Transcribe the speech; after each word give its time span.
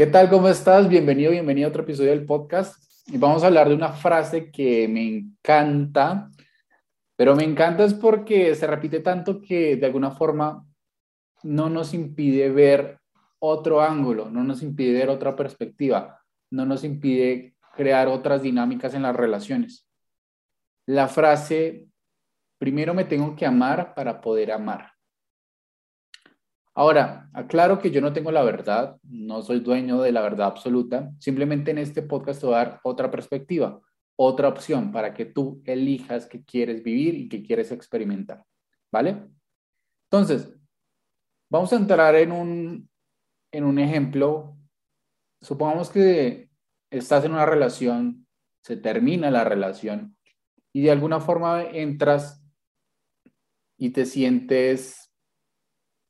¿Qué 0.00 0.06
tal? 0.06 0.30
¿Cómo 0.30 0.48
estás? 0.48 0.88
Bienvenido, 0.88 1.30
bienvenido 1.30 1.66
a 1.66 1.68
otro 1.68 1.82
episodio 1.82 2.08
del 2.08 2.24
podcast. 2.24 2.82
Y 3.08 3.18
vamos 3.18 3.42
a 3.42 3.48
hablar 3.48 3.68
de 3.68 3.74
una 3.74 3.92
frase 3.92 4.50
que 4.50 4.88
me 4.88 5.06
encanta, 5.06 6.30
pero 7.16 7.36
me 7.36 7.44
encanta 7.44 7.84
es 7.84 7.92
porque 7.92 8.54
se 8.54 8.66
repite 8.66 9.00
tanto 9.00 9.42
que 9.42 9.76
de 9.76 9.84
alguna 9.84 10.10
forma 10.10 10.66
no 11.42 11.68
nos 11.68 11.92
impide 11.92 12.48
ver 12.48 12.98
otro 13.40 13.82
ángulo, 13.82 14.30
no 14.30 14.42
nos 14.42 14.62
impide 14.62 14.94
ver 14.94 15.10
otra 15.10 15.36
perspectiva, 15.36 16.24
no 16.50 16.64
nos 16.64 16.82
impide 16.82 17.56
crear 17.76 18.08
otras 18.08 18.40
dinámicas 18.40 18.94
en 18.94 19.02
las 19.02 19.14
relaciones. 19.14 19.86
La 20.86 21.08
frase, 21.08 21.88
primero 22.56 22.94
me 22.94 23.04
tengo 23.04 23.36
que 23.36 23.44
amar 23.44 23.92
para 23.94 24.22
poder 24.22 24.50
amar. 24.50 24.94
Ahora, 26.80 27.28
aclaro 27.34 27.78
que 27.78 27.90
yo 27.90 28.00
no 28.00 28.14
tengo 28.14 28.32
la 28.32 28.42
verdad, 28.42 28.96
no 29.02 29.42
soy 29.42 29.60
dueño 29.60 30.00
de 30.00 30.12
la 30.12 30.22
verdad 30.22 30.46
absoluta, 30.46 31.12
simplemente 31.18 31.72
en 31.72 31.76
este 31.76 32.00
podcast 32.00 32.40
te 32.40 32.46
voy 32.46 32.54
a 32.54 32.58
dar 32.58 32.80
otra 32.84 33.10
perspectiva, 33.10 33.82
otra 34.16 34.48
opción 34.48 34.90
para 34.90 35.12
que 35.12 35.26
tú 35.26 35.60
elijas 35.66 36.24
qué 36.24 36.42
quieres 36.42 36.82
vivir 36.82 37.16
y 37.16 37.28
qué 37.28 37.42
quieres 37.42 37.70
experimentar, 37.70 38.46
¿vale? 38.90 39.28
Entonces, 40.10 40.56
vamos 41.50 41.70
a 41.74 41.76
entrar 41.76 42.14
en 42.14 42.32
un, 42.32 42.88
en 43.52 43.64
un 43.64 43.78
ejemplo. 43.78 44.56
Supongamos 45.42 45.90
que 45.90 46.48
estás 46.88 47.26
en 47.26 47.32
una 47.32 47.44
relación, 47.44 48.26
se 48.64 48.78
termina 48.78 49.30
la 49.30 49.44
relación 49.44 50.16
y 50.72 50.80
de 50.80 50.92
alguna 50.92 51.20
forma 51.20 51.62
entras 51.62 52.42
y 53.76 53.90
te 53.90 54.06
sientes 54.06 55.09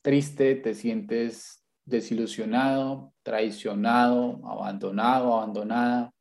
triste, 0.02 0.54
te 0.56 0.74
sientes 0.74 1.64
desilusionado, 1.84 3.12
traicionado, 3.22 4.40
abandonado, 4.44 5.34
abandonada, 5.34 6.14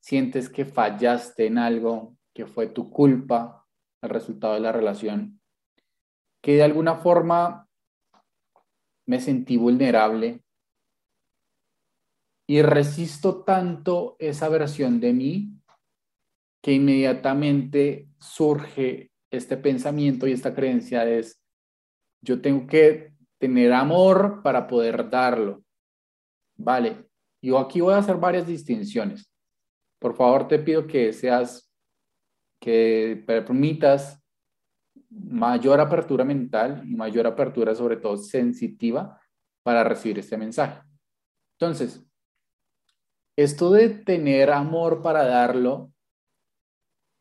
sientes 0.00 0.48
que 0.48 0.64
fallaste 0.64 1.46
en 1.46 1.58
algo, 1.58 2.16
que 2.34 2.46
fue 2.46 2.66
tu 2.66 2.90
culpa 2.90 3.66
el 4.02 4.10
resultado 4.10 4.54
de 4.54 4.60
la 4.60 4.72
relación, 4.72 5.40
que 6.42 6.56
de 6.56 6.62
alguna 6.62 6.96
forma 6.96 7.68
me 9.06 9.20
sentí 9.20 9.56
vulnerable 9.56 10.42
y 12.46 12.60
resisto 12.62 13.42
tanto 13.44 14.16
esa 14.18 14.48
versión 14.48 15.00
de 15.00 15.12
mí 15.12 15.50
que 16.60 16.72
inmediatamente 16.72 18.08
surge 18.18 19.10
este 19.30 19.56
pensamiento 19.56 20.26
y 20.26 20.32
esta 20.32 20.54
creencia 20.54 21.08
es 21.08 21.43
yo 22.24 22.40
tengo 22.40 22.66
que 22.66 23.12
tener 23.38 23.72
amor 23.72 24.42
para 24.42 24.66
poder 24.66 25.08
darlo. 25.10 25.62
Vale, 26.56 27.06
yo 27.42 27.58
aquí 27.58 27.80
voy 27.80 27.94
a 27.94 27.98
hacer 27.98 28.16
varias 28.16 28.46
distinciones. 28.46 29.30
Por 30.00 30.16
favor, 30.16 30.48
te 30.48 30.58
pido 30.58 30.86
que 30.86 31.12
seas, 31.12 31.70
que 32.60 33.22
permitas 33.26 34.20
mayor 35.10 35.80
apertura 35.80 36.24
mental 36.24 36.82
y 36.84 36.94
mayor 36.94 37.26
apertura, 37.26 37.74
sobre 37.74 37.96
todo 37.96 38.16
sensitiva, 38.16 39.20
para 39.62 39.84
recibir 39.84 40.18
este 40.18 40.36
mensaje. 40.36 40.82
Entonces, 41.58 42.04
esto 43.36 43.70
de 43.70 43.90
tener 43.90 44.50
amor 44.50 45.02
para 45.02 45.24
darlo 45.24 45.93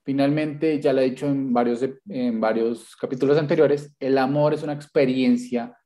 Finalmente, 0.05 0.81
ya 0.81 0.91
lo 0.91 1.01
he 1.01 1.09
dicho 1.09 1.27
en 1.27 1.53
varios, 1.53 1.81
en 2.09 2.41
varios 2.41 2.95
capítulos 2.95 3.37
anteriores, 3.37 3.95
el 3.99 4.17
amor 4.17 4.53
es 4.53 4.61
una 4.61 4.73
experiencia 4.73 5.77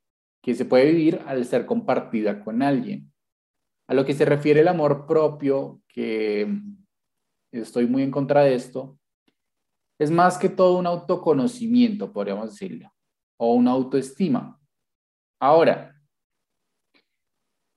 que 0.42 0.56
se 0.56 0.66
puede 0.66 0.92
vivir 0.92 1.22
al 1.28 1.46
ser 1.46 1.66
compartida 1.66 2.44
con 2.44 2.64
alguien. 2.64 3.12
A 3.88 3.94
lo 3.94 4.06
que 4.06 4.14
se 4.14 4.26
refiere 4.26 4.62
el 4.62 4.68
amor 4.68 5.06
propio, 5.06 5.82
que 5.88 6.52
estoy 7.52 7.86
muy 7.86 8.02
en 8.02 8.12
contra 8.12 8.42
de 8.44 8.56
esto, 8.56 8.98
es 10.00 10.10
más 10.10 10.38
que 10.38 10.50
todo 10.50 10.78
un 10.78 10.88
autoconocimiento, 10.88 12.12
podríamos 12.12 12.52
decirlo, 12.52 12.92
o 13.38 13.54
una 13.54 13.72
autoestima. 13.72 14.60
Ahora, 15.40 15.96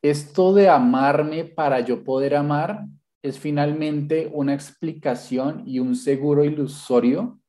esto 0.03 0.55
de 0.55 0.69
amarme 0.69 1.45
para 1.45 1.81
yo 1.81 2.03
poder 2.03 2.35
amar 2.35 2.87
es 3.23 3.39
finalmente 3.39 4.31
una 4.33 4.55
explicación 4.55 5.63
y 5.67 5.79
un 5.79 5.95
seguro 5.95 6.45
ilusorio 6.45 7.41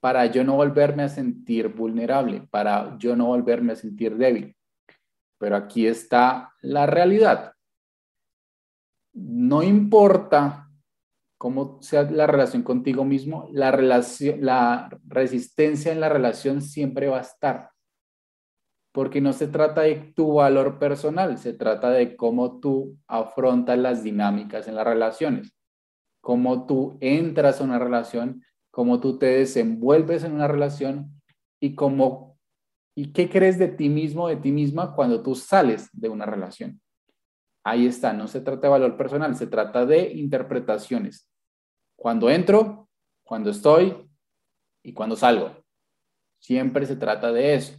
para 0.00 0.26
yo 0.26 0.44
no 0.44 0.56
volverme 0.56 1.02
a 1.02 1.08
sentir 1.08 1.68
vulnerable, 1.68 2.46
para 2.50 2.96
yo 2.98 3.14
no 3.14 3.26
volverme 3.26 3.74
a 3.74 3.76
sentir 3.76 4.16
débil. 4.16 4.56
Pero 5.38 5.56
aquí 5.56 5.86
está 5.86 6.54
la 6.62 6.86
realidad. 6.86 7.52
No 9.12 9.62
importa 9.62 10.68
cómo 11.38 11.80
sea 11.82 12.02
la 12.02 12.26
relación 12.26 12.62
contigo 12.62 13.04
mismo, 13.04 13.48
la, 13.52 13.70
la 14.38 15.00
resistencia 15.06 15.92
en 15.92 16.00
la 16.00 16.08
relación 16.08 16.60
siempre 16.60 17.08
va 17.08 17.18
a 17.18 17.22
estar 17.22 17.69
porque 18.92 19.20
no 19.20 19.32
se 19.32 19.46
trata 19.46 19.82
de 19.82 19.96
tu 20.16 20.34
valor 20.34 20.78
personal, 20.78 21.38
se 21.38 21.52
trata 21.52 21.90
de 21.90 22.16
cómo 22.16 22.60
tú 22.60 22.98
afrontas 23.06 23.78
las 23.78 24.02
dinámicas 24.02 24.66
en 24.66 24.74
las 24.74 24.86
relaciones, 24.86 25.54
cómo 26.20 26.66
tú 26.66 26.98
entras 27.00 27.60
a 27.60 27.64
una 27.64 27.78
relación, 27.78 28.42
cómo 28.70 29.00
tú 29.00 29.18
te 29.18 29.26
desenvuelves 29.26 30.24
en 30.24 30.32
una 30.32 30.48
relación 30.48 31.20
y 31.60 31.74
cómo 31.74 32.30
y 32.96 33.12
qué 33.12 33.30
crees 33.30 33.58
de 33.58 33.68
ti 33.68 33.88
mismo, 33.88 34.28
de 34.28 34.36
ti 34.36 34.52
misma 34.52 34.94
cuando 34.94 35.22
tú 35.22 35.34
sales 35.34 35.88
de 35.92 36.08
una 36.08 36.26
relación. 36.26 36.80
Ahí 37.64 37.86
está, 37.86 38.12
no 38.12 38.26
se 38.26 38.40
trata 38.40 38.62
de 38.62 38.68
valor 38.68 38.96
personal, 38.96 39.36
se 39.36 39.46
trata 39.46 39.86
de 39.86 40.12
interpretaciones. 40.12 41.28
Cuando 41.96 42.28
entro, 42.28 42.88
cuando 43.22 43.50
estoy 43.50 44.10
y 44.82 44.92
cuando 44.92 45.16
salgo. 45.16 45.54
Siempre 46.40 46.84
se 46.86 46.96
trata 46.96 47.32
de 47.32 47.54
eso. 47.54 47.78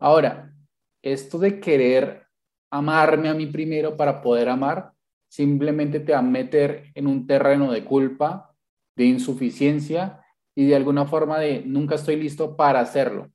Ahora, 0.00 0.54
esto 1.02 1.38
de 1.38 1.60
querer 1.60 2.26
amarme 2.70 3.28
a 3.28 3.34
mí 3.34 3.46
primero 3.46 3.98
para 3.98 4.22
poder 4.22 4.48
amar, 4.48 4.92
simplemente 5.28 6.00
te 6.00 6.12
va 6.12 6.18
a 6.18 6.22
meter 6.22 6.90
en 6.94 7.06
un 7.06 7.26
terreno 7.26 7.70
de 7.70 7.84
culpa, 7.84 8.54
de 8.96 9.04
insuficiencia 9.04 10.24
y 10.56 10.66
de 10.66 10.74
alguna 10.74 11.06
forma 11.06 11.38
de 11.38 11.62
nunca 11.66 11.96
estoy 11.96 12.16
listo 12.16 12.56
para 12.56 12.80
hacerlo. 12.80 13.30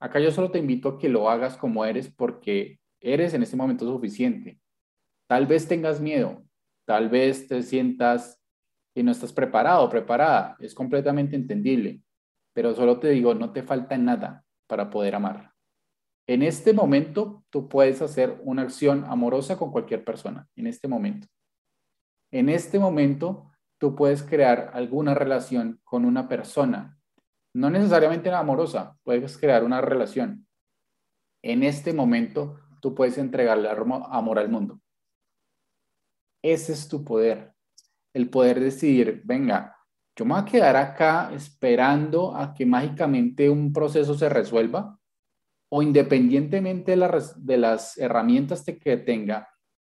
Acá 0.00 0.18
yo 0.18 0.32
solo 0.32 0.50
te 0.50 0.58
invito 0.58 0.88
a 0.88 0.98
que 0.98 1.08
lo 1.08 1.30
hagas 1.30 1.56
como 1.56 1.84
eres 1.84 2.10
porque 2.10 2.80
eres 3.00 3.32
en 3.34 3.44
este 3.44 3.56
momento 3.56 3.86
suficiente. 3.86 4.58
Tal 5.28 5.46
vez 5.46 5.68
tengas 5.68 6.00
miedo, 6.00 6.44
tal 6.84 7.08
vez 7.08 7.46
te 7.46 7.62
sientas 7.62 8.42
que 8.94 9.02
no 9.04 9.12
estás 9.12 9.32
preparado 9.32 9.88
preparada, 9.88 10.56
es 10.58 10.74
completamente 10.74 11.36
entendible, 11.36 12.00
pero 12.52 12.74
solo 12.74 12.98
te 12.98 13.10
digo, 13.10 13.34
no 13.34 13.52
te 13.52 13.62
falta 13.62 13.96
nada 13.96 14.44
para 14.66 14.90
poder 14.90 15.14
amar. 15.14 15.55
En 16.28 16.42
este 16.42 16.72
momento, 16.72 17.44
tú 17.50 17.68
puedes 17.68 18.02
hacer 18.02 18.40
una 18.42 18.62
acción 18.62 19.04
amorosa 19.04 19.56
con 19.56 19.70
cualquier 19.70 20.04
persona, 20.04 20.48
en 20.56 20.66
este 20.66 20.88
momento. 20.88 21.28
En 22.32 22.48
este 22.48 22.80
momento, 22.80 23.52
tú 23.78 23.94
puedes 23.94 24.24
crear 24.24 24.70
alguna 24.74 25.14
relación 25.14 25.80
con 25.84 26.04
una 26.04 26.28
persona, 26.28 26.98
no 27.54 27.70
necesariamente 27.70 28.30
amorosa, 28.30 28.98
puedes 29.04 29.38
crear 29.38 29.62
una 29.62 29.80
relación. 29.80 30.46
En 31.42 31.62
este 31.62 31.92
momento, 31.92 32.58
tú 32.80 32.94
puedes 32.94 33.18
entregarle 33.18 33.68
amor 33.70 34.38
al 34.38 34.48
mundo. 34.48 34.80
Ese 36.42 36.72
es 36.72 36.88
tu 36.88 37.04
poder, 37.04 37.54
el 38.12 38.28
poder 38.30 38.58
decidir, 38.60 39.22
venga, 39.24 39.76
yo 40.16 40.24
me 40.24 40.34
voy 40.34 40.42
a 40.42 40.44
quedar 40.44 40.76
acá 40.76 41.30
esperando 41.32 42.34
a 42.34 42.52
que 42.52 42.66
mágicamente 42.66 43.48
un 43.48 43.72
proceso 43.72 44.14
se 44.14 44.28
resuelva 44.28 44.98
o 45.68 45.82
independientemente 45.82 46.96
de, 46.96 47.56
las 47.58 47.98
herramientas 47.98 48.64
que 48.64 48.96
tenga, 48.96 49.48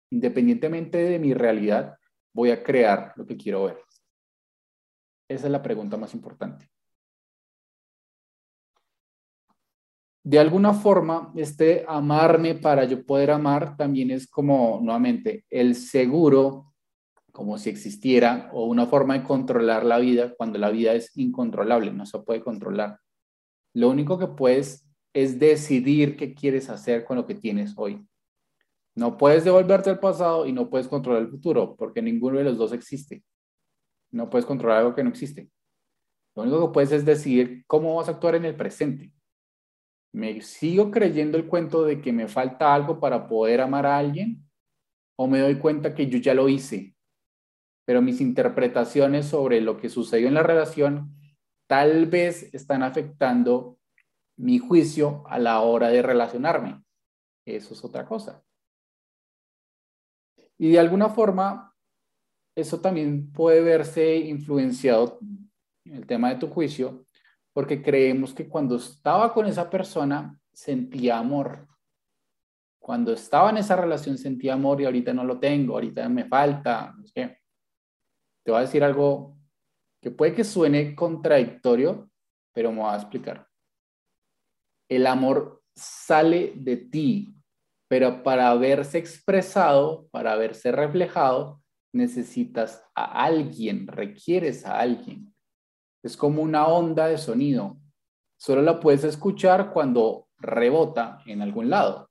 independientemente 0.09 0.97
de 0.97 1.19
mi 1.19 1.33
realidad, 1.33 1.97
voy 2.33 2.51
a 2.51 2.63
crear 2.63 3.13
lo 3.15 3.25
que 3.25 3.37
quiero 3.37 3.65
ver. 3.65 3.77
Esa 5.27 5.47
es 5.47 5.51
la 5.51 5.61
pregunta 5.61 5.97
más 5.97 6.13
importante. 6.13 6.69
De 10.23 10.39
alguna 10.39 10.73
forma, 10.73 11.31
este 11.35 11.85
amarme 11.87 12.55
para 12.55 12.85
yo 12.85 13.05
poder 13.05 13.31
amar 13.31 13.77
también 13.77 14.09
es 14.09 14.27
como, 14.27 14.79
nuevamente, 14.81 15.45
el 15.49 15.75
seguro, 15.75 16.73
como 17.31 17.59
si 17.59 17.69
existiera, 17.69 18.49
o 18.51 18.65
una 18.65 18.87
forma 18.87 19.15
de 19.15 19.23
controlar 19.23 19.85
la 19.85 19.99
vida 19.99 20.33
cuando 20.35 20.57
la 20.57 20.71
vida 20.71 20.93
es 20.93 21.15
incontrolable, 21.15 21.91
no 21.91 22.07
se 22.07 22.19
puede 22.19 22.41
controlar. 22.41 22.99
Lo 23.73 23.89
único 23.89 24.17
que 24.17 24.27
puedes 24.27 24.84
es 25.15 25.39
decidir 25.39 26.17
qué 26.17 26.33
quieres 26.33 26.69
hacer 26.69 27.05
con 27.05 27.15
lo 27.15 27.25
que 27.25 27.35
tienes 27.35 27.73
hoy. 27.77 28.05
No 28.95 29.17
puedes 29.17 29.45
devolverte 29.45 29.89
al 29.89 29.99
pasado 29.99 30.45
y 30.45 30.51
no 30.51 30.69
puedes 30.69 30.89
controlar 30.89 31.21
el 31.21 31.29
futuro, 31.29 31.73
porque 31.77 32.01
ninguno 32.01 32.37
de 32.37 32.43
los 32.43 32.57
dos 32.57 32.73
existe. 32.73 33.23
No 34.11 34.29
puedes 34.29 34.45
controlar 34.45 34.79
algo 34.79 34.93
que 34.93 35.03
no 35.03 35.09
existe. 35.09 35.49
Lo 36.35 36.43
único 36.43 36.67
que 36.67 36.73
puedes 36.73 36.91
es 36.91 37.05
decidir 37.05 37.63
cómo 37.65 37.95
vas 37.95 38.09
a 38.09 38.11
actuar 38.11 38.35
en 38.35 38.43
el 38.43 38.55
presente. 38.55 39.13
¿Me 40.13 40.41
sigo 40.41 40.91
creyendo 40.91 41.37
el 41.37 41.47
cuento 41.47 41.85
de 41.85 42.01
que 42.01 42.11
me 42.11 42.27
falta 42.27 42.73
algo 42.73 42.99
para 42.99 43.29
poder 43.29 43.61
amar 43.61 43.85
a 43.85 43.97
alguien? 43.97 44.45
¿O 45.17 45.27
me 45.27 45.39
doy 45.39 45.55
cuenta 45.55 45.95
que 45.95 46.07
yo 46.07 46.17
ya 46.17 46.33
lo 46.33 46.49
hice? 46.49 46.93
Pero 47.85 48.01
mis 48.01 48.19
interpretaciones 48.19 49.27
sobre 49.27 49.61
lo 49.61 49.77
que 49.77 49.87
sucedió 49.87 50.27
en 50.27 50.33
la 50.33 50.43
relación 50.43 51.15
tal 51.67 52.05
vez 52.05 52.53
están 52.53 52.83
afectando 52.83 53.74
mi 54.37 54.59
juicio 54.59 55.23
a 55.27 55.39
la 55.39 55.61
hora 55.61 55.89
de 55.89 56.01
relacionarme. 56.01 56.83
Eso 57.45 57.73
es 57.73 57.83
otra 57.83 58.05
cosa. 58.05 58.43
Y 60.57 60.71
de 60.71 60.79
alguna 60.79 61.09
forma, 61.09 61.73
eso 62.55 62.79
también 62.79 63.31
puede 63.31 63.61
verse 63.61 64.15
influenciado 64.17 65.19
en 65.85 65.95
el 65.95 66.07
tema 66.07 66.29
de 66.29 66.39
tu 66.39 66.47
juicio, 66.47 67.05
porque 67.53 67.81
creemos 67.81 68.33
que 68.33 68.47
cuando 68.47 68.77
estaba 68.77 69.33
con 69.33 69.45
esa 69.45 69.69
persona 69.69 70.39
sentía 70.53 71.17
amor. 71.17 71.67
Cuando 72.79 73.13
estaba 73.13 73.49
en 73.49 73.57
esa 73.57 73.75
relación 73.75 74.17
sentía 74.17 74.53
amor 74.53 74.79
y 74.79 74.85
ahorita 74.85 75.13
no 75.13 75.23
lo 75.23 75.39
tengo, 75.39 75.73
ahorita 75.73 76.07
me 76.09 76.25
falta. 76.25 76.95
Te 77.13 78.51
voy 78.51 78.57
a 78.57 78.61
decir 78.61 78.83
algo 78.83 79.37
que 80.01 80.11
puede 80.11 80.35
que 80.35 80.43
suene 80.43 80.95
contradictorio, 80.95 82.09
pero 82.53 82.71
me 82.71 82.81
voy 82.81 82.93
a 82.93 82.97
explicar. 82.97 83.47
El 84.89 85.07
amor 85.07 85.63
sale 85.75 86.53
de 86.55 86.77
ti, 86.77 87.35
pero 87.87 88.23
para 88.23 88.53
verse 88.55 88.97
expresado, 88.97 90.07
para 90.11 90.35
verse 90.35 90.71
reflejado, 90.71 91.61
necesitas 91.93 92.83
a 92.93 93.23
alguien, 93.23 93.87
requieres 93.87 94.65
a 94.65 94.79
alguien. 94.79 95.33
Es 96.03 96.17
como 96.17 96.41
una 96.41 96.67
onda 96.67 97.07
de 97.07 97.17
sonido. 97.17 97.77
Solo 98.37 98.61
la 98.61 98.79
puedes 98.79 99.03
escuchar 99.03 99.71
cuando 99.71 100.27
rebota 100.37 101.21
en 101.25 101.41
algún 101.41 101.69
lado. 101.69 102.09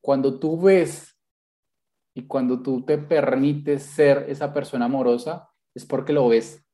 Cuando 0.00 0.38
tú 0.38 0.60
ves 0.60 1.16
y 2.14 2.26
cuando 2.26 2.62
tú 2.62 2.84
te 2.84 2.98
permites 2.98 3.84
ser 3.84 4.26
esa 4.28 4.52
persona 4.52 4.86
amorosa, 4.86 5.48
es 5.74 5.86
porque 5.86 6.12
lo 6.12 6.28
ves 6.28 6.66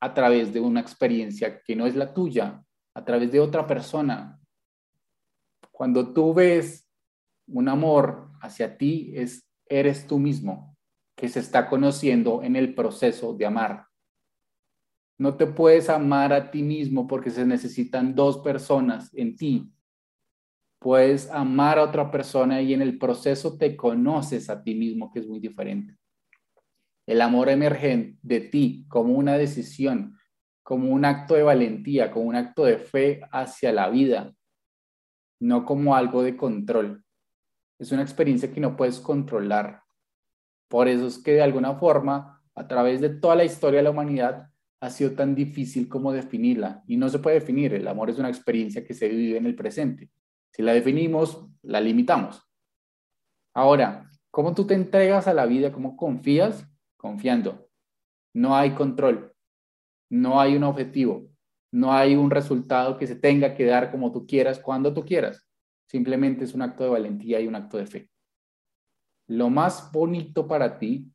a 0.00 0.12
través 0.12 0.52
de 0.52 0.60
una 0.60 0.80
experiencia 0.80 1.62
que 1.62 1.76
no 1.76 1.86
es 1.86 1.94
la 1.94 2.12
tuya, 2.12 2.64
a 2.94 3.04
través 3.04 3.30
de 3.30 3.40
otra 3.40 3.66
persona. 3.66 4.39
Cuando 5.80 6.12
tú 6.12 6.34
ves 6.34 6.86
un 7.46 7.66
amor 7.66 8.32
hacia 8.42 8.76
ti 8.76 9.14
es 9.14 9.48
eres 9.64 10.06
tú 10.06 10.18
mismo 10.18 10.76
que 11.16 11.26
se 11.30 11.40
está 11.40 11.70
conociendo 11.70 12.42
en 12.42 12.54
el 12.54 12.74
proceso 12.74 13.32
de 13.32 13.46
amar. 13.46 13.86
No 15.16 15.38
te 15.38 15.46
puedes 15.46 15.88
amar 15.88 16.34
a 16.34 16.50
ti 16.50 16.62
mismo 16.62 17.06
porque 17.06 17.30
se 17.30 17.46
necesitan 17.46 18.14
dos 18.14 18.40
personas 18.40 19.08
en 19.14 19.36
ti. 19.36 19.72
Puedes 20.78 21.30
amar 21.30 21.78
a 21.78 21.84
otra 21.84 22.10
persona 22.10 22.60
y 22.60 22.74
en 22.74 22.82
el 22.82 22.98
proceso 22.98 23.56
te 23.56 23.74
conoces 23.74 24.50
a 24.50 24.62
ti 24.62 24.74
mismo, 24.74 25.10
que 25.10 25.20
es 25.20 25.26
muy 25.26 25.40
diferente. 25.40 25.96
El 27.06 27.22
amor 27.22 27.48
emerge 27.48 28.18
de 28.20 28.40
ti 28.40 28.84
como 28.86 29.14
una 29.14 29.38
decisión, 29.38 30.18
como 30.62 30.90
un 30.90 31.06
acto 31.06 31.36
de 31.36 31.42
valentía, 31.42 32.10
como 32.10 32.26
un 32.26 32.36
acto 32.36 32.66
de 32.66 32.76
fe 32.76 33.22
hacia 33.32 33.72
la 33.72 33.88
vida, 33.88 34.34
no 35.40 35.64
como 35.64 35.96
algo 35.96 36.22
de 36.22 36.36
control. 36.36 37.04
Es 37.78 37.92
una 37.92 38.02
experiencia 38.02 38.52
que 38.52 38.60
no 38.60 38.76
puedes 38.76 39.00
controlar. 39.00 39.82
Por 40.68 40.86
eso 40.86 41.06
es 41.06 41.18
que 41.18 41.32
de 41.32 41.42
alguna 41.42 41.74
forma, 41.74 42.42
a 42.54 42.68
través 42.68 43.00
de 43.00 43.08
toda 43.08 43.34
la 43.34 43.44
historia 43.44 43.78
de 43.78 43.84
la 43.84 43.90
humanidad, 43.90 44.50
ha 44.80 44.90
sido 44.90 45.12
tan 45.12 45.34
difícil 45.34 45.88
como 45.88 46.12
definirla. 46.12 46.82
Y 46.86 46.96
no 46.96 47.08
se 47.08 47.18
puede 47.18 47.40
definir. 47.40 47.74
El 47.74 47.88
amor 47.88 48.10
es 48.10 48.18
una 48.18 48.28
experiencia 48.28 48.84
que 48.84 48.94
se 48.94 49.08
vive 49.08 49.38
en 49.38 49.46
el 49.46 49.54
presente. 49.54 50.10
Si 50.52 50.62
la 50.62 50.72
definimos, 50.72 51.46
la 51.62 51.80
limitamos. 51.80 52.42
Ahora, 53.54 54.10
¿cómo 54.30 54.54
tú 54.54 54.66
te 54.66 54.74
entregas 54.74 55.26
a 55.26 55.34
la 55.34 55.46
vida? 55.46 55.72
¿Cómo 55.72 55.96
confías? 55.96 56.66
Confiando. 56.96 57.68
No 58.34 58.56
hay 58.56 58.74
control. 58.74 59.34
No 60.10 60.40
hay 60.40 60.56
un 60.56 60.64
objetivo. 60.64 61.29
No 61.72 61.92
hay 61.92 62.16
un 62.16 62.30
resultado 62.30 62.98
que 62.98 63.06
se 63.06 63.16
tenga 63.16 63.54
que 63.54 63.64
dar 63.64 63.90
como 63.90 64.12
tú 64.12 64.26
quieras, 64.26 64.58
cuando 64.58 64.92
tú 64.92 65.04
quieras. 65.04 65.46
Simplemente 65.86 66.44
es 66.44 66.54
un 66.54 66.62
acto 66.62 66.84
de 66.84 66.90
valentía 66.90 67.40
y 67.40 67.46
un 67.46 67.54
acto 67.54 67.76
de 67.76 67.86
fe. 67.86 68.10
Lo 69.28 69.50
más 69.50 69.92
bonito 69.92 70.48
para 70.48 70.78
ti 70.78 71.12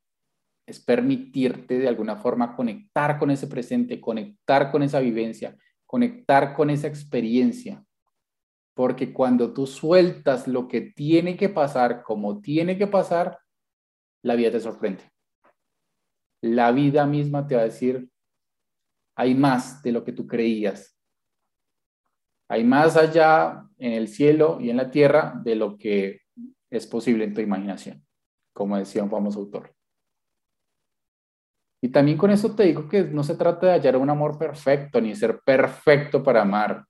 es 0.66 0.80
permitirte 0.80 1.78
de 1.78 1.88
alguna 1.88 2.16
forma 2.16 2.56
conectar 2.56 3.20
con 3.20 3.32
ese 3.32 3.48
presente, 3.48 4.02
conectar 4.02 4.72
con 4.72 4.84
esa 4.84 5.00
vivencia, 5.00 5.58
conectar 5.86 6.54
con 6.54 6.70
esa 6.70 6.88
experiencia. 6.88 7.86
Porque 8.74 9.14
cuando 9.14 9.54
tú 9.54 9.68
sueltas 9.68 10.48
lo 10.48 10.68
que 10.68 10.82
tiene 10.82 11.38
que 11.38 11.50
pasar 11.50 12.04
como 12.04 12.42
tiene 12.42 12.78
que 12.78 12.88
pasar, 12.88 13.40
la 14.24 14.36
vida 14.36 14.52
te 14.52 14.60
sorprende. 14.60 15.04
La 16.42 16.72
vida 16.72 17.06
misma 17.06 17.48
te 17.48 17.56
va 17.56 17.62
a 17.62 17.66
decir, 17.66 18.10
hay 19.16 19.34
más 19.34 19.82
de 19.82 19.92
lo 19.92 20.04
que 20.04 20.12
tú 20.12 20.28
creías. 20.28 20.98
Hay 22.48 22.64
más 22.64 22.96
allá 22.96 23.68
en 23.78 23.94
el 23.94 24.08
cielo 24.08 24.60
y 24.62 24.70
en 24.70 24.78
la 24.78 24.92
tierra 24.92 25.40
de 25.44 25.56
lo 25.56 25.78
que 25.78 26.22
es 26.70 26.86
posible 26.86 27.24
en 27.24 27.34
tu 27.34 27.42
imaginación, 27.42 28.06
como 28.54 28.78
decía 28.78 29.04
un 29.04 29.10
famoso 29.10 29.40
autor. 29.40 29.74
Y 31.82 31.90
también 31.90 32.18
con 32.18 32.32
eso 32.32 32.56
te 32.56 32.64
digo 32.64 32.88
que 32.88 33.04
no 33.04 33.24
se 33.24 33.36
trata 33.36 33.68
de 33.68 33.74
hallar 33.74 33.98
un 33.98 34.10
amor 34.10 34.38
perfecto 34.38 35.00
ni 35.00 35.16
ser 35.16 35.40
perfecto 35.42 36.24
para 36.24 36.42
amar. 36.42 36.86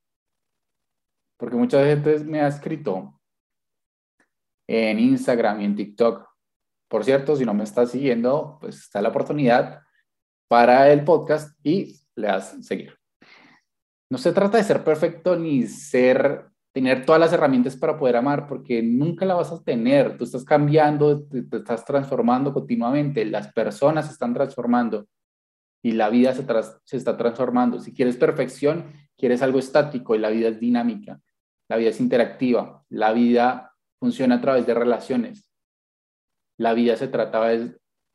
Porque 1.37 1.55
muchas 1.55 1.83
veces 1.83 2.25
me 2.25 2.41
ha 2.41 2.47
escrito 2.47 3.19
en 4.67 4.99
Instagram 4.99 5.61
y 5.61 5.65
en 5.65 5.75
TikTok. 5.75 6.25
Por 6.87 7.03
cierto, 7.03 7.35
si 7.35 7.45
no 7.45 7.53
me 7.53 7.65
estás 7.65 7.91
siguiendo, 7.91 8.57
pues 8.61 8.77
está 8.77 9.01
la 9.01 9.09
oportunidad 9.09 9.81
para 10.47 10.91
el 10.91 11.03
podcast 11.03 11.57
y 11.63 12.04
le 12.15 12.27
das 12.27 12.65
seguir 12.65 12.97
no 14.09 14.17
se 14.17 14.31
trata 14.31 14.57
de 14.57 14.63
ser 14.63 14.83
perfecto 14.83 15.35
ni 15.35 15.63
ser 15.63 16.45
tener 16.71 17.05
todas 17.05 17.21
las 17.21 17.33
herramientas 17.33 17.75
para 17.77 17.97
poder 17.97 18.17
amar, 18.17 18.47
porque 18.47 18.83
nunca 18.83 19.25
la 19.25 19.35
vas 19.35 19.51
a 19.51 19.63
tener. 19.63 20.17
Tú 20.17 20.25
estás 20.25 20.43
cambiando, 20.43 21.23
te, 21.23 21.43
estás 21.51 21.85
transformando 21.85 22.53
continuamente, 22.53 23.23
las 23.25 23.51
personas 23.53 24.07
se 24.07 24.11
están 24.11 24.33
transformando 24.33 25.07
y 25.81 25.93
la 25.93 26.09
vida 26.09 26.33
se, 26.33 26.45
se 26.83 26.97
está 26.97 27.15
transformando. 27.15 27.79
Si 27.79 27.93
quieres 27.93 28.17
perfección, 28.17 28.91
quieres 29.17 29.41
algo 29.41 29.57
estático 29.57 30.15
y 30.15 30.19
la 30.19 30.29
vida 30.29 30.49
es 30.49 30.59
dinámica, 30.59 31.19
la 31.69 31.77
vida 31.77 31.89
es 31.89 32.01
interactiva, 32.01 32.83
la 32.89 33.13
vida 33.13 33.73
funciona 33.99 34.35
a 34.35 34.41
través 34.41 34.65
de 34.65 34.73
relaciones. 34.73 35.49
La 36.57 36.73
vida 36.73 36.95
se 36.97 37.07
trata 37.07 37.41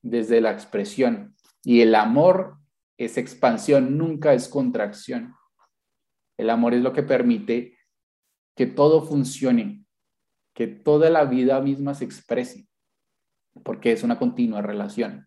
desde 0.02 0.40
la 0.40 0.52
expresión 0.52 1.35
y 1.62 1.80
el 1.80 1.95
amor 1.95 2.60
es 3.00 3.16
expansión, 3.16 3.97
nunca 3.97 4.35
es 4.35 4.47
contracción. 4.47 5.35
El 6.37 6.50
amor 6.50 6.75
es 6.75 6.83
lo 6.83 6.92
que 6.92 7.02
permite 7.02 7.78
que 8.54 8.66
todo 8.66 9.02
funcione, 9.02 9.87
que 10.54 10.66
toda 10.66 11.09
la 11.09 11.25
vida 11.25 11.59
misma 11.62 11.95
se 11.95 12.04
exprese, 12.04 12.69
porque 13.64 13.92
es 13.92 14.02
una 14.02 14.19
continua 14.19 14.61
relación. 14.61 15.26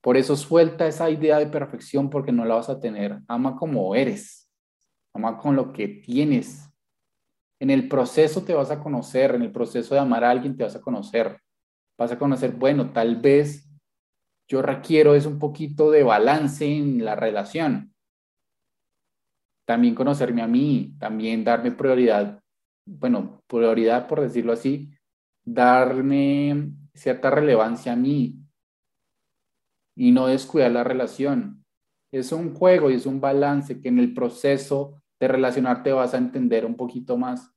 Por 0.00 0.16
eso 0.16 0.34
suelta 0.34 0.86
esa 0.86 1.10
idea 1.10 1.38
de 1.38 1.48
perfección 1.48 2.08
porque 2.08 2.32
no 2.32 2.46
la 2.46 2.54
vas 2.54 2.70
a 2.70 2.80
tener. 2.80 3.20
Ama 3.28 3.54
como 3.56 3.94
eres, 3.94 4.50
ama 5.12 5.36
con 5.36 5.56
lo 5.56 5.74
que 5.74 5.88
tienes. 5.88 6.72
En 7.60 7.68
el 7.68 7.86
proceso 7.86 8.42
te 8.44 8.54
vas 8.54 8.70
a 8.70 8.80
conocer, 8.80 9.34
en 9.34 9.42
el 9.42 9.52
proceso 9.52 9.94
de 9.94 10.00
amar 10.00 10.24
a 10.24 10.30
alguien 10.30 10.56
te 10.56 10.64
vas 10.64 10.76
a 10.76 10.80
conocer. 10.80 11.38
Vas 11.98 12.12
a 12.12 12.18
conocer, 12.18 12.52
bueno, 12.52 12.92
tal 12.94 13.16
vez 13.16 13.65
yo 14.48 14.62
requiero 14.62 15.14
es 15.14 15.26
un 15.26 15.38
poquito 15.38 15.90
de 15.90 16.02
balance 16.02 16.64
en 16.64 17.04
la 17.04 17.14
relación 17.14 17.92
también 19.66 19.96
conocerme 19.96 20.42
a 20.42 20.46
mí, 20.46 20.94
también 20.98 21.44
darme 21.44 21.72
prioridad, 21.72 22.40
bueno, 22.86 23.42
prioridad 23.48 24.06
por 24.06 24.20
decirlo 24.20 24.52
así, 24.52 24.90
darme 25.44 26.70
cierta 26.94 27.30
relevancia 27.30 27.92
a 27.92 27.96
mí 27.96 28.38
y 29.96 30.12
no 30.12 30.28
descuidar 30.28 30.70
la 30.70 30.84
relación. 30.84 31.64
Es 32.12 32.30
un 32.32 32.54
juego 32.54 32.90
y 32.90 32.94
es 32.94 33.06
un 33.06 33.20
balance 33.20 33.80
que 33.80 33.88
en 33.88 33.98
el 33.98 34.14
proceso 34.14 35.02
de 35.18 35.28
relacionarte 35.28 35.92
vas 35.92 36.14
a 36.14 36.18
entender 36.18 36.64
un 36.64 36.76
poquito 36.76 37.16
más. 37.16 37.52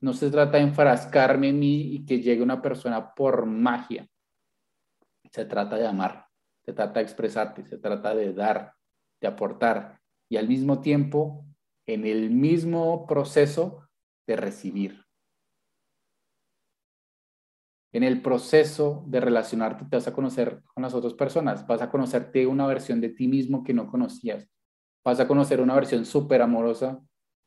No 0.00 0.12
se 0.12 0.30
trata 0.30 0.58
de 0.58 0.64
enfrascarme 0.64 1.50
en 1.50 1.58
mí 1.60 1.94
y 1.94 2.04
que 2.04 2.20
llegue 2.20 2.42
una 2.42 2.60
persona 2.60 3.14
por 3.14 3.46
magia. 3.46 4.06
Se 5.30 5.44
trata 5.44 5.76
de 5.76 5.86
amar, 5.86 6.23
se 6.64 6.72
trata 6.72 7.00
de 7.00 7.02
expresarte, 7.02 7.64
se 7.64 7.78
trata 7.78 8.14
de 8.14 8.32
dar, 8.32 8.74
de 9.20 9.28
aportar 9.28 10.00
y 10.28 10.36
al 10.36 10.48
mismo 10.48 10.80
tiempo 10.80 11.44
en 11.86 12.06
el 12.06 12.30
mismo 12.30 13.06
proceso 13.06 13.88
de 14.26 14.36
recibir. 14.36 15.04
En 17.92 18.02
el 18.02 18.22
proceso 18.22 19.04
de 19.06 19.20
relacionarte 19.20 19.84
te 19.84 19.96
vas 19.96 20.08
a 20.08 20.12
conocer 20.12 20.62
con 20.64 20.82
las 20.82 20.94
otras 20.94 21.14
personas, 21.14 21.66
vas 21.66 21.82
a 21.82 21.90
conocerte 21.90 22.46
una 22.46 22.66
versión 22.66 23.00
de 23.00 23.10
ti 23.10 23.28
mismo 23.28 23.62
que 23.62 23.74
no 23.74 23.86
conocías, 23.86 24.48
vas 25.04 25.20
a 25.20 25.28
conocer 25.28 25.60
una 25.60 25.74
versión 25.74 26.04
súper 26.04 26.42
amorosa 26.42 27.00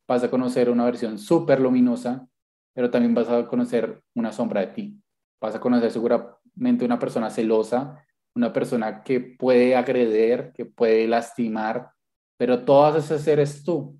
vas 0.08 0.24
a 0.24 0.30
conocer 0.30 0.70
una 0.70 0.86
versión 0.86 1.20
súper 1.20 1.60
luminosa, 1.60 2.28
pero 2.74 2.90
también 2.90 3.14
vas 3.14 3.30
a 3.30 3.46
conocer 3.48 4.02
una 4.16 4.32
sombra 4.32 4.62
de 4.62 4.68
ti. 4.68 5.04
Vas 5.42 5.56
a 5.56 5.60
conocer 5.60 5.92
seguramente 5.92 6.86
una 6.86 6.98
persona 6.98 7.30
celosa, 7.30 8.04
una 8.38 8.54
persona 8.54 9.04
que 9.04 9.20
puede 9.20 9.76
agreder, 9.76 10.54
que 10.54 10.66
puede 10.66 11.08
lastimar, 11.08 11.92
pero 12.38 12.64
todas 12.64 13.04
esas 13.04 13.28
eres 13.28 13.64
tú. 13.64 14.00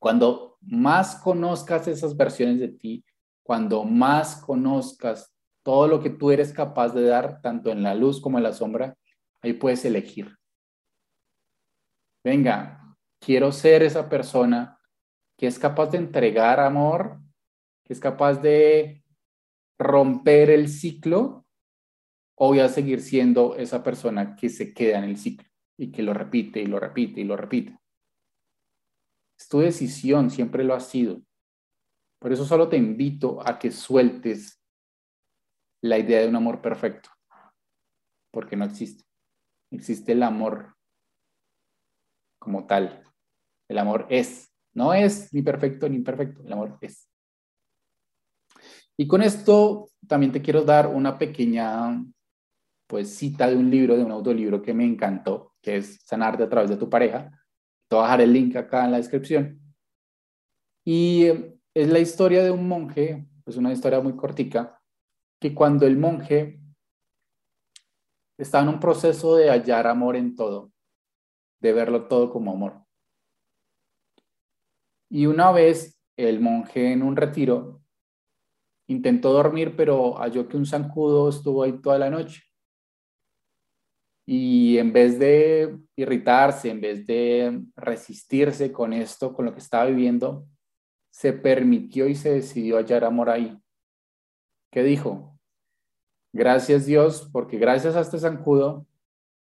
Cuando 0.00 0.58
más 0.60 1.14
conozcas 1.16 1.86
esas 1.86 2.16
versiones 2.16 2.58
de 2.58 2.68
ti, 2.68 3.04
cuando 3.44 3.84
más 3.84 4.36
conozcas 4.36 5.32
todo 5.62 5.86
lo 5.86 6.02
que 6.02 6.10
tú 6.10 6.32
eres 6.32 6.52
capaz 6.52 6.88
de 6.90 7.04
dar, 7.04 7.40
tanto 7.40 7.70
en 7.70 7.84
la 7.84 7.94
luz 7.94 8.20
como 8.20 8.38
en 8.38 8.44
la 8.44 8.52
sombra, 8.52 8.96
ahí 9.40 9.52
puedes 9.52 9.84
elegir. 9.84 10.36
Venga, 12.24 12.96
quiero 13.20 13.52
ser 13.52 13.84
esa 13.84 14.08
persona 14.08 14.78
que 15.38 15.46
es 15.46 15.60
capaz 15.60 15.90
de 15.90 15.98
entregar 15.98 16.58
amor, 16.58 17.20
que 17.84 17.92
es 17.92 18.00
capaz 18.00 18.34
de 18.34 19.04
romper 19.78 20.50
el 20.50 20.68
ciclo, 20.68 21.46
o 22.34 22.48
voy 22.48 22.60
a 22.60 22.68
seguir 22.68 23.00
siendo 23.00 23.56
esa 23.56 23.82
persona 23.82 24.36
que 24.36 24.48
se 24.48 24.72
queda 24.72 24.98
en 24.98 25.04
el 25.04 25.16
ciclo 25.16 25.48
y 25.76 25.90
que 25.90 26.02
lo 26.02 26.14
repite 26.14 26.60
y 26.60 26.66
lo 26.66 26.78
repite 26.78 27.20
y 27.20 27.24
lo 27.24 27.36
repite. 27.36 27.78
Es 29.38 29.48
tu 29.48 29.60
decisión, 29.60 30.30
siempre 30.30 30.64
lo 30.64 30.74
ha 30.74 30.80
sido. 30.80 31.20
Por 32.18 32.32
eso 32.32 32.44
solo 32.44 32.68
te 32.68 32.76
invito 32.76 33.46
a 33.46 33.58
que 33.58 33.70
sueltes 33.70 34.62
la 35.80 35.98
idea 35.98 36.20
de 36.20 36.28
un 36.28 36.36
amor 36.36 36.62
perfecto, 36.62 37.10
porque 38.30 38.56
no 38.56 38.64
existe. 38.64 39.04
Existe 39.70 40.12
el 40.12 40.22
amor 40.22 40.76
como 42.38 42.66
tal. 42.66 43.02
El 43.68 43.78
amor 43.78 44.06
es. 44.10 44.52
No 44.74 44.94
es 44.94 45.32
ni 45.34 45.42
perfecto 45.42 45.88
ni 45.88 45.96
imperfecto, 45.96 46.42
el 46.44 46.52
amor 46.52 46.78
es. 46.80 47.08
Y 48.96 49.06
con 49.06 49.22
esto 49.22 49.90
también 50.06 50.32
te 50.32 50.42
quiero 50.42 50.62
dar 50.62 50.86
una 50.86 51.18
pequeña 51.18 52.04
pues 52.92 53.16
cita 53.16 53.48
de 53.48 53.56
un 53.56 53.70
libro, 53.70 53.96
de 53.96 54.04
un 54.04 54.12
autolibro 54.12 54.60
que 54.60 54.74
me 54.74 54.84
encantó, 54.84 55.54
que 55.62 55.78
es 55.78 56.02
Sanarte 56.04 56.42
a 56.42 56.48
través 56.50 56.68
de 56.68 56.76
tu 56.76 56.90
pareja. 56.90 57.30
Te 57.88 57.96
voy 57.96 58.00
a 58.00 58.08
dejar 58.08 58.20
el 58.20 58.34
link 58.34 58.54
acá 58.54 58.84
en 58.84 58.90
la 58.90 58.98
descripción. 58.98 59.62
Y 60.84 61.24
es 61.72 61.88
la 61.88 62.00
historia 62.00 62.44
de 62.44 62.50
un 62.50 62.68
monje, 62.68 63.26
es 63.46 63.56
una 63.56 63.72
historia 63.72 64.00
muy 64.00 64.14
cortica, 64.14 64.78
que 65.40 65.54
cuando 65.54 65.86
el 65.86 65.96
monje 65.96 66.60
estaba 68.36 68.64
en 68.64 68.74
un 68.74 68.78
proceso 68.78 69.36
de 69.36 69.48
hallar 69.48 69.86
amor 69.86 70.14
en 70.14 70.36
todo, 70.36 70.70
de 71.62 71.72
verlo 71.72 72.08
todo 72.08 72.30
como 72.30 72.52
amor. 72.52 72.84
Y 75.08 75.24
una 75.24 75.50
vez 75.50 75.98
el 76.18 76.40
monje 76.40 76.92
en 76.92 77.02
un 77.02 77.16
retiro 77.16 77.80
intentó 78.86 79.32
dormir, 79.32 79.76
pero 79.78 80.18
halló 80.18 80.46
que 80.46 80.58
un 80.58 80.66
zancudo 80.66 81.30
estuvo 81.30 81.62
ahí 81.62 81.80
toda 81.80 81.98
la 81.98 82.10
noche. 82.10 82.51
Y 84.26 84.78
en 84.78 84.92
vez 84.92 85.18
de 85.18 85.76
irritarse, 85.96 86.70
en 86.70 86.80
vez 86.80 87.06
de 87.06 87.62
resistirse 87.76 88.70
con 88.70 88.92
esto, 88.92 89.34
con 89.34 89.46
lo 89.46 89.52
que 89.52 89.58
estaba 89.58 89.86
viviendo, 89.86 90.46
se 91.10 91.32
permitió 91.32 92.08
y 92.08 92.14
se 92.14 92.32
decidió 92.32 92.76
hallar 92.76 93.04
amor 93.04 93.30
ahí. 93.30 93.58
¿Qué 94.70 94.82
dijo? 94.82 95.38
Gracias 96.32 96.86
Dios, 96.86 97.28
porque 97.32 97.58
gracias 97.58 97.94
a 97.94 98.00
este 98.00 98.18
zancudo 98.18 98.86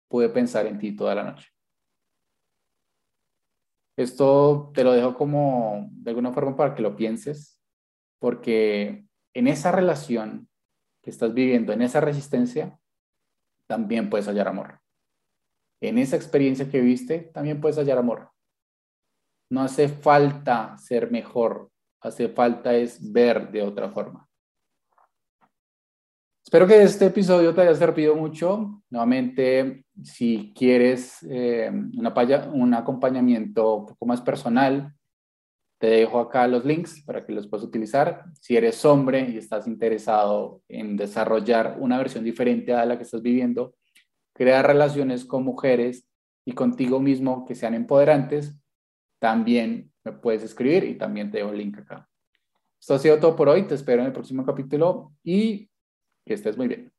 pude 0.08 0.28
pensar 0.28 0.66
en 0.66 0.78
ti 0.78 0.96
toda 0.96 1.14
la 1.14 1.24
noche. 1.24 1.48
Esto 3.96 4.72
te 4.74 4.82
lo 4.82 4.92
dejo 4.92 5.14
como 5.14 5.88
de 5.92 6.10
alguna 6.10 6.32
forma 6.32 6.56
para 6.56 6.74
que 6.74 6.82
lo 6.82 6.96
pienses, 6.96 7.62
porque 8.18 9.06
en 9.34 9.46
esa 9.46 9.70
relación 9.70 10.48
que 11.02 11.10
estás 11.10 11.32
viviendo, 11.34 11.72
en 11.72 11.82
esa 11.82 12.00
resistencia, 12.00 12.80
también 13.72 14.10
puedes 14.10 14.26
hallar 14.26 14.48
amor. 14.48 14.80
En 15.80 15.96
esa 15.96 16.14
experiencia 16.14 16.68
que 16.68 16.82
viste, 16.82 17.30
también 17.32 17.58
puedes 17.58 17.78
hallar 17.78 17.96
amor. 17.96 18.28
No 19.50 19.62
hace 19.62 19.88
falta 19.88 20.76
ser 20.76 21.10
mejor, 21.10 21.70
hace 22.02 22.28
falta 22.28 22.74
es 22.74 23.10
ver 23.10 23.50
de 23.50 23.62
otra 23.62 23.88
forma. 23.88 24.28
Espero 26.44 26.66
que 26.66 26.82
este 26.82 27.06
episodio 27.06 27.54
te 27.54 27.62
haya 27.62 27.74
servido 27.74 28.14
mucho. 28.14 28.82
Nuevamente, 28.90 29.86
si 30.02 30.52
quieres 30.54 31.26
eh, 31.30 31.72
un 31.72 32.74
acompañamiento 32.74 33.76
un 33.76 33.86
poco 33.86 34.04
más 34.04 34.20
personal, 34.20 34.94
te 35.82 35.88
dejo 35.88 36.20
acá 36.20 36.46
los 36.46 36.64
links 36.64 37.02
para 37.02 37.26
que 37.26 37.32
los 37.32 37.48
puedas 37.48 37.66
utilizar. 37.66 38.26
Si 38.40 38.56
eres 38.56 38.84
hombre 38.84 39.28
y 39.28 39.36
estás 39.36 39.66
interesado 39.66 40.62
en 40.68 40.96
desarrollar 40.96 41.76
una 41.80 41.98
versión 41.98 42.22
diferente 42.22 42.72
a 42.72 42.86
la 42.86 42.96
que 42.96 43.02
estás 43.02 43.20
viviendo, 43.20 43.74
crear 44.32 44.64
relaciones 44.64 45.24
con 45.24 45.42
mujeres 45.42 46.08
y 46.44 46.52
contigo 46.52 47.00
mismo 47.00 47.44
que 47.44 47.56
sean 47.56 47.74
empoderantes, 47.74 48.56
también 49.18 49.90
me 50.04 50.12
puedes 50.12 50.44
escribir 50.44 50.84
y 50.84 50.94
también 50.94 51.32
te 51.32 51.38
dejo 51.38 51.50
el 51.50 51.58
link 51.58 51.76
acá. 51.78 52.08
Esto 52.80 52.94
ha 52.94 52.98
sido 53.00 53.18
todo 53.18 53.34
por 53.34 53.48
hoy. 53.48 53.64
Te 53.64 53.74
espero 53.74 54.02
en 54.02 54.06
el 54.06 54.12
próximo 54.12 54.46
capítulo 54.46 55.12
y 55.24 55.68
que 56.24 56.34
estés 56.34 56.56
muy 56.56 56.68
bien. 56.68 56.92